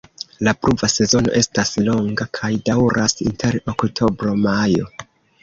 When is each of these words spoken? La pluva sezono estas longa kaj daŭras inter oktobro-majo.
La 0.45 0.51
pluva 0.61 0.87
sezono 0.93 1.33
estas 1.39 1.73
longa 1.89 2.27
kaj 2.39 2.49
daŭras 2.71 3.17
inter 3.27 3.61
oktobro-majo. 3.75 4.91